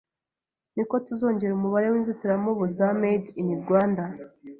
ni 0.75 0.83
ko 0.89 0.95
tuzongera 1.05 1.53
umubare 1.55 1.87
w’inzitiramubu 1.89 2.63
za 2.75 2.87
‘Made 3.01 3.29
in 3.41 3.49
Rwanda’”. 3.63 4.03